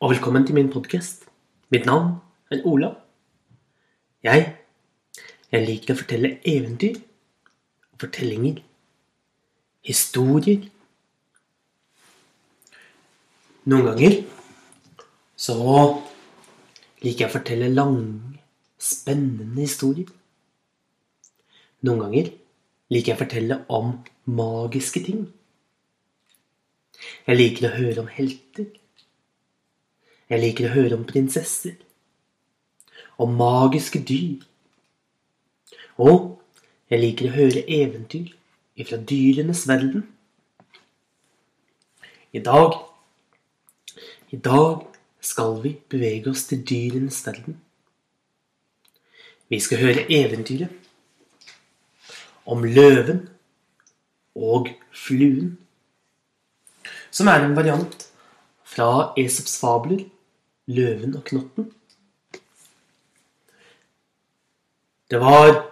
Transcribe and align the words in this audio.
og 0.00 0.10
velkommen 0.10 0.44
til 0.46 0.54
min 0.54 0.68
podkast. 0.70 1.24
Mitt 1.74 1.86
navn 1.86 2.12
er 2.54 2.60
Ola. 2.64 2.92
Jeg, 4.22 4.44
jeg 5.50 5.64
liker 5.64 5.94
å 5.94 5.98
fortelle 5.98 6.30
eventyr, 6.46 7.00
fortellinger, 7.98 8.60
historier. 9.88 10.68
Noen 13.66 13.90
ganger 13.90 14.20
så 15.34 15.58
liker 17.02 17.24
jeg 17.24 17.32
å 17.32 17.34
fortelle 17.34 17.74
lange, 17.74 18.38
spennende 18.78 19.66
historier. 19.66 20.14
Noen 21.82 22.04
ganger 22.06 22.34
liker 22.94 23.16
jeg 23.16 23.18
å 23.18 23.24
fortelle 23.26 23.62
om 23.66 23.96
magiske 24.30 25.02
ting. 25.10 25.26
Jeg 27.26 27.42
liker 27.42 27.66
å 27.66 27.78
høre 27.80 28.04
om 28.06 28.14
helter. 28.14 28.70
Jeg 30.28 30.42
liker 30.42 30.68
å 30.68 30.74
høre 30.74 30.96
om 30.98 31.06
prinsesser. 31.08 31.78
Om 33.18 33.32
magiske 33.38 34.00
dyr. 34.04 34.44
Og 35.98 36.36
jeg 36.92 37.00
liker 37.00 37.28
å 37.28 37.36
høre 37.36 37.64
eventyr 37.64 38.34
ifra 38.78 38.98
dyrenes 39.00 39.64
verden. 39.68 40.04
I 42.32 42.44
dag 42.44 42.76
I 44.28 44.36
dag 44.36 44.84
skal 45.24 45.54
vi 45.62 45.70
bevege 45.88 46.28
oss 46.30 46.44
til 46.50 46.60
dyrenes 46.68 47.22
verden. 47.26 47.56
Vi 49.48 49.56
skal 49.64 49.80
høre 49.80 50.04
eventyret 50.12 50.68
om 52.44 52.64
løven 52.64 53.22
og 54.36 54.68
fluen, 54.92 55.56
som 57.10 57.32
er 57.32 57.46
en 57.46 57.56
variant 57.56 58.04
fra 58.68 59.14
Esops 59.16 59.56
fabler 59.60 60.04
'Løven 60.68 61.16
og 61.16 61.24
knotten'. 61.24 61.72
Det 65.10 65.20
var 65.20 65.70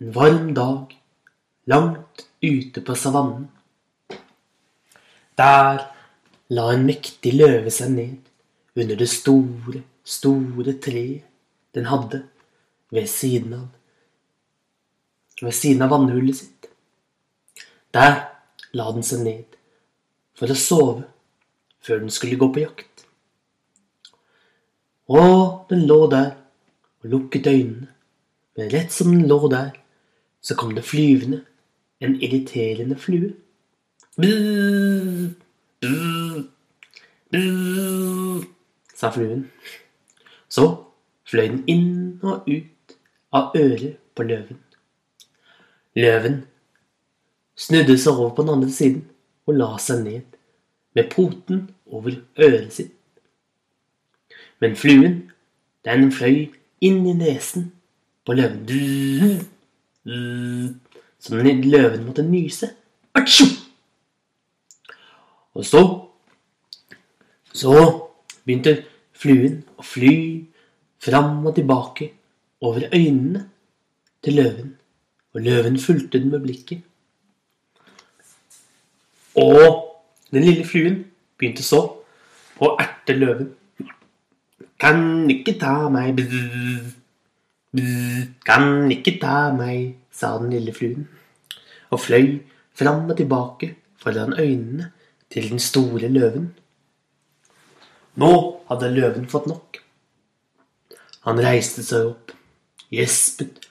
en 0.00 0.14
varm 0.14 0.54
dag 0.54 1.00
langt 1.66 2.28
ute 2.42 2.80
på 2.80 2.94
savannen. 2.94 3.50
Der 5.38 5.90
la 6.48 6.68
en 6.74 6.86
mektig 6.86 7.34
løve 7.34 7.70
seg 7.74 7.90
ned 7.90 8.30
under 8.76 8.96
det 8.96 9.10
store, 9.10 9.82
store 10.04 10.78
treet 10.78 11.26
den 11.74 11.90
hadde 11.90 12.22
ved 12.90 13.06
siden 13.10 13.54
av 13.58 13.68
ved 15.40 15.54
siden 15.56 15.82
av 15.82 15.90
vannhullet 15.90 16.36
sitt. 16.36 16.66
Der 17.94 18.28
la 18.76 18.90
den 18.92 19.06
seg 19.06 19.24
ned 19.24 19.56
for 20.36 20.52
å 20.52 20.58
sove 20.58 21.06
før 21.80 22.02
den 22.02 22.10
skulle 22.10 22.38
gå 22.38 22.52
på 22.52 22.62
jakt. 22.62 23.06
Og 25.10 25.66
den 25.70 25.86
lå 25.86 26.00
der 26.10 26.30
og 27.02 27.10
lukket 27.10 27.46
øynene, 27.46 27.88
men 28.56 28.72
rett 28.72 28.92
som 28.92 29.12
den 29.12 29.28
lå 29.28 29.48
der, 29.50 29.70
så 30.40 30.54
kom 30.54 30.74
det 30.74 30.84
flyvende 30.84 31.44
en 32.00 32.16
irriterende 32.22 32.96
flue. 32.96 33.32
Buh, 34.16 35.30
buh, 35.80 36.42
buh, 37.32 38.44
sa 38.94 39.10
fluen. 39.10 39.50
Så 40.48 40.66
fløy 41.28 41.46
den 41.48 41.64
inn 41.66 42.20
og 42.22 42.48
ut 42.48 42.96
av 43.32 43.54
øret 43.56 43.96
på 44.14 44.26
løven. 44.26 44.58
Løven 45.96 46.42
snudde 47.56 47.96
seg 47.98 48.18
over 48.18 48.34
på 48.34 48.42
den 48.42 48.54
andre 48.56 48.70
siden 48.74 49.04
og 49.46 49.56
la 49.58 49.70
seg 49.82 50.04
ned 50.04 50.39
med 50.94 51.10
poten 51.10 51.70
over 51.86 52.10
øret 52.38 52.72
sitt. 52.72 52.92
Men 54.60 54.76
fluen, 54.76 55.30
den 55.84 56.10
fløy 56.12 56.50
inn 56.80 57.06
i 57.06 57.14
nesen 57.16 57.70
på 58.26 58.36
løven. 58.36 59.40
Så 61.20 61.40
løven 61.40 62.04
måtte 62.04 62.22
nyse. 62.22 62.70
Og 65.54 65.64
så 65.64 65.82
Så 67.52 67.74
begynte 68.46 68.84
fluen 69.12 69.64
å 69.76 69.82
fly 69.82 70.46
fram 71.02 71.46
og 71.46 71.56
tilbake 71.56 72.12
over 72.62 72.86
øynene 72.94 73.48
til 74.22 74.36
løven, 74.38 74.76
og 75.34 75.42
løven 75.42 75.78
fulgte 75.82 76.20
den 76.20 76.30
med 76.30 76.44
blikket. 76.44 76.84
Og 79.34 79.89
den 80.30 80.46
lille 80.46 80.64
fluen 80.66 81.02
begynte 81.38 81.64
så 81.66 81.80
å 82.60 82.74
erte 82.80 83.16
løven. 83.16 83.50
Kan 84.80 85.28
ikke 85.32 85.56
ta 85.60 85.88
meg, 85.92 86.14
bzz, 86.16 86.92
bzz, 87.76 88.28
kan 88.46 88.90
ikke 88.92 89.18
ta 89.20 89.50
meg, 89.56 89.96
sa 90.12 90.36
den 90.40 90.54
lille 90.54 90.72
fluen, 90.76 91.06
og 91.90 92.00
fløy 92.00 92.38
fram 92.76 93.08
og 93.10 93.18
tilbake 93.18 93.74
foran 94.00 94.36
øynene 94.38 94.90
til 95.30 95.50
den 95.50 95.60
store 95.62 96.08
løven. 96.08 96.50
Nå 98.20 98.32
hadde 98.68 98.94
løven 98.94 99.28
fått 99.30 99.46
nok. 99.50 99.80
Han 101.26 101.40
reiste 101.44 101.84
seg 101.84 102.08
opp, 102.14 102.32
gjespet. 102.90 103.66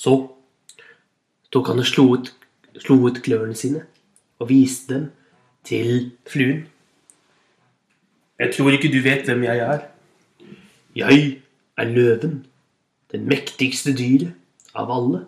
Så 0.00 0.12
tok 1.52 1.70
han 1.70 1.82
og 1.82 1.88
slo 1.88 2.06
ut, 2.16 2.30
slo 2.78 2.98
ut 3.06 3.22
klørne 3.24 3.54
sine 3.58 3.84
og 4.40 4.48
viste 4.48 4.94
dem 4.94 5.08
til 5.64 6.12
fluen. 6.28 6.66
Jeg 8.40 8.54
tror 8.56 8.72
ikke 8.72 8.92
du 8.92 9.00
vet 9.04 9.26
hvem 9.28 9.42
jeg 9.44 9.58
er. 9.58 9.82
Jeg 10.96 11.42
er 11.76 11.84
løven, 11.84 12.46
den 13.12 13.26
mektigste 13.28 13.92
dyret 13.96 14.32
av 14.74 14.90
alle. 14.90 15.26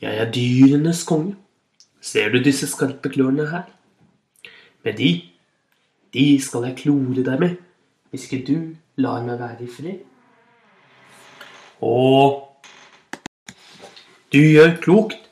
Jeg 0.00 0.18
er 0.22 0.30
dyrenes 0.30 1.02
konge. 1.04 1.34
Ser 2.00 2.30
du 2.30 2.38
disse 2.42 2.68
skarpe 2.70 3.10
klørne 3.10 3.48
her? 3.50 3.66
Med 4.84 4.94
de, 5.00 5.10
de 6.14 6.26
skal 6.40 6.68
jeg 6.68 6.78
klore 6.78 7.24
deg 7.26 7.40
med, 7.42 7.56
hvis 8.10 8.28
ikke 8.28 8.44
du 8.46 8.58
lar 9.02 9.24
meg 9.26 9.40
være 9.40 9.66
i 9.66 9.72
fred. 9.72 10.04
Og 11.82 12.44
du 14.32 14.38
gjør 14.38 14.76
klokt 14.82 15.27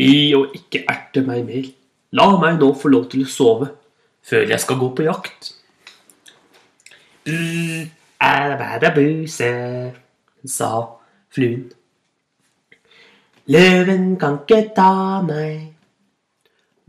i 0.00 0.32
å 0.36 0.46
ikke 0.54 0.84
erte 0.88 1.22
meg 1.26 1.44
mer. 1.48 1.66
La 2.16 2.28
meg 2.40 2.60
nå 2.60 2.72
få 2.76 2.88
lov 2.92 3.08
til 3.12 3.24
å 3.24 3.28
sove 3.30 3.68
før 4.22 4.48
jeg 4.52 4.60
skal 4.62 4.78
gå 4.80 4.88
på 4.96 5.06
jakt. 5.06 5.52
Bærebærebuse, 8.22 9.52
sa 10.44 10.70
fluen. 11.32 11.72
Løven 13.52 14.16
kan 14.20 14.40
ikke 14.42 14.74
ta 14.76 15.22
meg. 15.26 15.72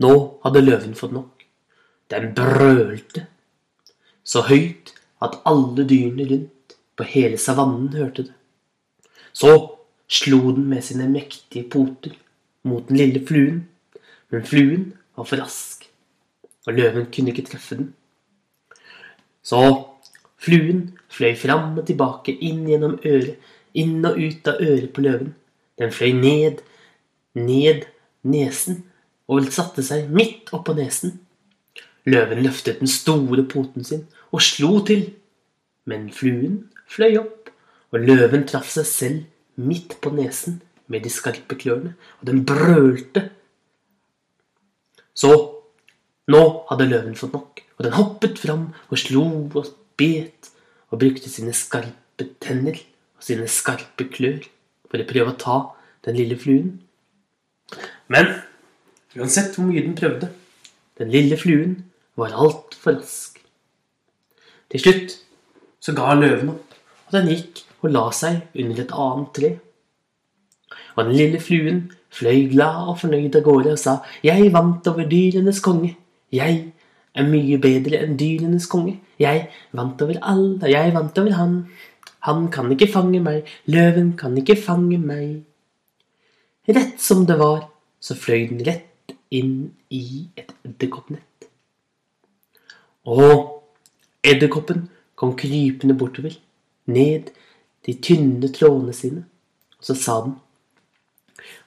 Nå 0.02 0.12
hadde 0.44 0.64
løven 0.64 0.94
fått 0.98 1.14
nok. 1.14 1.30
Den 2.10 2.34
brølte 2.36 3.26
så 4.24 4.44
høyt 4.48 4.92
at 5.24 5.40
alle 5.48 5.84
dyrene 5.88 6.26
rundt 6.30 6.76
på 6.96 7.06
hele 7.08 7.38
savannen 7.40 7.92
hørte 7.96 8.28
det. 8.28 8.34
Så 9.34 9.50
slo 10.08 10.52
den 10.54 10.68
med 10.70 10.84
sine 10.86 11.08
mektige 11.10 11.66
poter 11.70 12.14
mot 12.64 12.88
den 12.88 13.00
lille 13.00 13.22
fluen, 13.26 13.64
men 14.32 14.46
fluen 14.48 14.92
var 15.16 15.28
for 15.28 15.42
rask, 15.42 15.84
og 16.66 16.78
løven 16.78 17.10
kunne 17.12 17.32
ikke 17.32 17.46
treffe 17.50 17.78
den. 17.80 17.90
Så 19.44 19.60
Fluen 20.44 20.98
fløy 21.08 21.32
fram 21.40 21.78
og 21.78 21.86
tilbake, 21.88 22.34
inn 22.44 22.66
gjennom 22.68 22.98
øret, 23.00 23.38
inn 23.74 24.04
og 24.04 24.18
ut 24.20 24.48
av 24.50 24.60
øret 24.60 24.90
på 24.92 25.04
løven. 25.06 25.30
Den 25.80 25.92
fløy 25.94 26.12
ned, 26.18 26.60
ned 27.34 27.86
nesen, 28.22 28.82
og 29.28 29.48
satte 29.54 29.82
seg 29.86 30.10
midt 30.12 30.52
oppå 30.52 30.74
nesen. 30.76 31.16
Løven 32.04 32.42
løftet 32.44 32.82
den 32.82 32.90
store 32.90 33.46
poten 33.48 33.86
sin 33.86 34.04
og 34.34 34.42
slo 34.44 34.82
til, 34.84 35.06
men 35.88 36.10
fluen 36.12 36.66
fløy 36.90 37.16
opp, 37.22 37.48
og 37.94 38.04
løven 38.04 38.44
traff 38.50 38.68
seg 38.74 38.88
selv 38.90 39.24
midt 39.56 39.96
på 40.04 40.12
nesen 40.12 40.60
med 40.90 41.04
de 41.04 41.12
skarpe 41.12 41.56
klørne, 41.58 41.94
og 42.20 42.28
den 42.28 42.44
brølte. 42.46 43.28
Så 45.14 45.30
nå 46.30 46.42
hadde 46.70 46.88
løven 46.90 47.16
fått 47.18 47.34
nok, 47.36 47.62
og 47.76 47.86
den 47.86 47.96
hoppet 47.96 48.40
fram 48.40 48.68
og 48.88 49.00
slo 49.00 49.24
og 49.54 49.70
bet 49.98 50.50
og 50.90 51.00
brukte 51.02 51.30
sine 51.30 51.54
skarpe 51.56 52.28
tenner 52.42 52.78
og 52.78 53.24
sine 53.26 53.48
skarpe 53.50 54.06
klør 54.12 54.44
for 54.90 55.02
å 55.02 55.08
prøve 55.08 55.34
å 55.34 55.40
ta 55.40 55.58
den 56.06 56.18
lille 56.18 56.38
fluen. 56.38 56.76
Men 58.12 58.30
uansett 59.16 59.56
hvor 59.56 59.66
mye 59.68 59.82
den 59.82 59.96
prøvde, 59.98 60.30
den 61.00 61.10
lille 61.10 61.38
fluen 61.40 61.78
var 62.18 62.36
altfor 62.36 62.98
rask. 63.00 63.40
Til 64.70 64.82
slutt 64.82 65.16
så 65.82 65.94
ga 65.96 66.14
løven 66.16 66.54
opp, 66.54 66.74
og 67.08 67.16
den 67.16 67.30
gikk 67.32 67.64
og 67.84 67.92
la 67.92 68.04
seg 68.16 68.40
under 68.56 68.80
et 68.80 68.94
annet 69.04 69.32
tre. 69.36 69.50
Og 70.96 71.04
den 71.06 71.16
lille 71.18 71.40
fluen 71.40 71.84
fløy 72.14 72.48
glad 72.52 72.90
og 72.90 72.98
fornøyd 73.02 73.36
av 73.36 73.44
gårde 73.46 73.74
og 73.74 73.80
sa, 73.80 73.98
Jeg 74.24 74.52
vant 74.52 74.86
over 74.86 75.08
dyrenes 75.10 75.60
konge. 75.60 75.96
Jeg 76.32 76.72
er 77.14 77.26
mye 77.28 77.58
bedre 77.62 78.02
enn 78.04 78.16
dyrenes 78.18 78.66
konge. 78.70 78.98
Jeg 79.18 79.48
vant 79.72 80.02
over 80.02 80.18
alle, 80.22 80.70
jeg 80.70 80.94
vant 80.94 81.18
over 81.18 81.36
han. 81.38 81.58
Han 82.24 82.48
kan 82.48 82.70
ikke 82.72 82.88
fange 82.88 83.20
meg, 83.20 83.44
løven 83.66 84.14
kan 84.16 84.36
ikke 84.40 84.56
fange 84.56 84.98
meg. 84.98 85.42
Rett 86.68 86.96
som 87.00 87.26
det 87.28 87.36
var, 87.38 87.66
så 88.00 88.16
fløy 88.16 88.48
den 88.48 88.64
rett 88.64 89.12
inn 89.34 89.74
i 89.92 90.24
et 90.36 90.54
edderkoppnett. 90.64 91.48
Og 93.04 93.60
edderkoppen 94.24 94.86
kom 95.14 95.34
krypende 95.36 95.96
bortover, 95.98 96.32
ned 96.88 97.28
de 97.84 97.94
tynne 98.00 98.48
trådene 98.48 98.94
sine, 98.96 99.26
og 99.78 99.84
så 99.84 99.96
sa 99.98 100.16
den, 100.24 100.38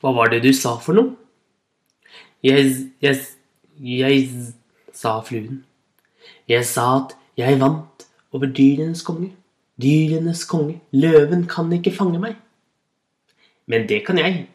Hva 0.02 0.14
var 0.16 0.32
det 0.32 0.44
du 0.46 0.52
sa 0.54 0.76
for 0.82 0.98
noe? 0.98 1.16
Jeg, 2.46 2.92
jeg, 3.02 3.18
jeg, 3.82 4.30
sa 4.94 5.18
fluen. 5.26 5.64
Jeg 6.50 6.66
sa 6.66 6.86
at 7.00 7.16
jeg 7.38 7.60
vant 7.62 8.06
over 8.34 8.50
dyrenes 8.50 9.04
konge. 9.06 9.32
Dyrenes 9.82 10.44
konge, 10.50 10.80
løven 10.92 11.46
kan 11.50 11.70
ikke 11.74 11.94
fange 11.94 12.22
meg. 12.22 12.38
Men 13.68 13.86
det 13.90 14.04
kan 14.08 14.18
jeg, 14.18 14.48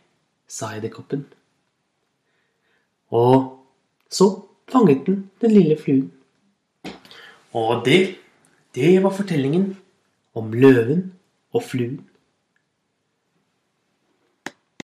sa 0.48 0.72
edderkoppen. 0.76 1.26
Og 3.12 3.60
så 4.10 4.28
fanget 4.72 5.06
den 5.06 5.30
den 5.40 5.52
lille 5.52 5.76
fluen. 5.78 6.10
Og 7.52 7.84
det, 7.84 8.16
det 8.74 9.02
var 9.02 9.12
fortellingen 9.12 9.76
om 10.34 10.52
løven 10.52 11.12
og 11.52 11.62
fluen. 11.62 12.00